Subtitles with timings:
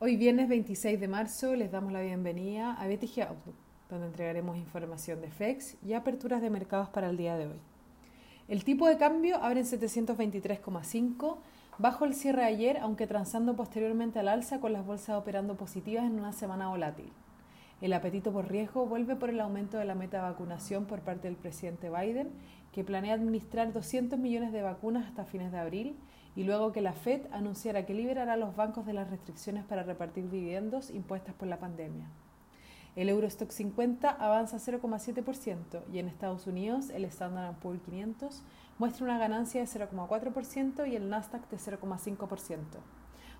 [0.00, 3.56] Hoy viernes 26 de marzo les damos la bienvenida a BTG Outlook,
[3.88, 7.60] donde entregaremos información de FEX y aperturas de mercados para el día de hoy.
[8.48, 11.38] El tipo de cambio abre en 723,5,
[11.78, 16.04] bajo el cierre de ayer, aunque transando posteriormente al alza con las bolsas operando positivas
[16.04, 17.10] en una semana volátil.
[17.80, 21.28] El apetito por riesgo vuelve por el aumento de la meta de vacunación por parte
[21.28, 22.28] del presidente Biden,
[22.72, 25.96] que planea administrar 200 millones de vacunas hasta fines de abril
[26.36, 29.82] y luego que la Fed anunciara que liberará a los bancos de las restricciones para
[29.82, 32.08] repartir dividendos impuestas por la pandemia.
[32.96, 38.42] El Eurostock 50 avanza 0,7% y en Estados Unidos el Standard Poor's 500
[38.78, 42.58] muestra una ganancia de 0,4% y el Nasdaq de 0,5%.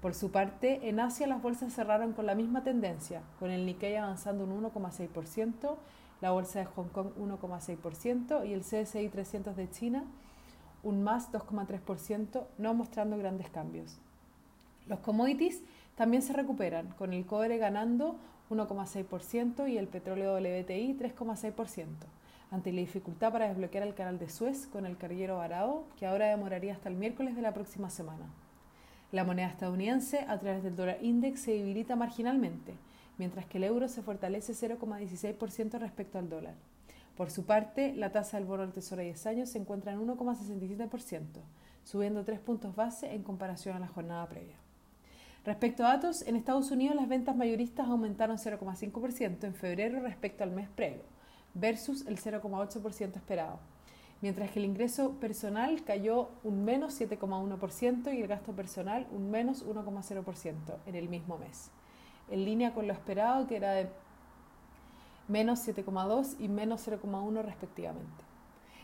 [0.00, 3.96] Por su parte, en Asia las bolsas cerraron con la misma tendencia, con el Nikkei
[3.96, 5.76] avanzando un 1,6%,
[6.20, 10.04] la bolsa de Hong Kong 1,6% y el CSI 300 de China
[10.82, 13.98] un más 2,3%, no mostrando grandes cambios.
[14.86, 15.62] Los commodities
[15.96, 18.16] también se recuperan, con el cobre ganando
[18.50, 21.86] 1,6% y el petróleo WTI 3,6%,
[22.50, 26.26] ante la dificultad para desbloquear el canal de Suez con el carguero varado, que ahora
[26.26, 28.26] demoraría hasta el miércoles de la próxima semana.
[29.12, 32.74] La moneda estadounidense, a través del dólar index, se debilita marginalmente,
[33.18, 36.54] mientras que el euro se fortalece 0,16% respecto al dólar.
[37.16, 40.00] Por su parte, la tasa del bono del Tesoro de 10 años se encuentra en
[40.00, 41.24] 1,67%,
[41.84, 44.56] subiendo 3 puntos base en comparación a la jornada previa.
[45.44, 50.52] Respecto a datos, en Estados Unidos las ventas mayoristas aumentaron 0,5% en febrero respecto al
[50.52, 51.02] mes previo,
[51.52, 53.58] versus el 0,8% esperado,
[54.20, 59.66] mientras que el ingreso personal cayó un menos 7,1% y el gasto personal un menos
[59.66, 60.54] 1,0%
[60.86, 61.70] en el mismo mes,
[62.30, 63.90] en línea con lo esperado que era de
[65.28, 68.24] menos 7,2 y menos 0,1 respectivamente.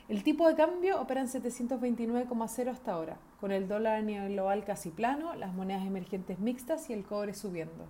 [0.08, 4.64] El tipo de cambio opera en 729,0 hasta ahora, con el dólar a nivel global
[4.64, 7.84] casi plano, las monedas emergentes mixtas y el cobre subiendo.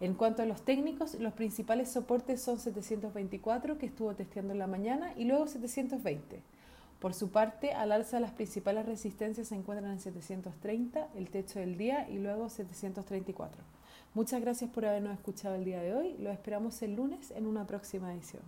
[0.00, 4.68] En cuanto a los técnicos, los principales soportes son 724, que estuvo testeando en la
[4.68, 6.40] mañana, y luego 720.
[7.00, 11.76] Por su parte, al alza las principales resistencias se encuentran en 730, el techo del
[11.76, 13.77] día, y luego 734.
[14.14, 16.16] Muchas gracias por habernos escuchado el día de hoy.
[16.18, 18.42] Lo esperamos el lunes en una próxima edición.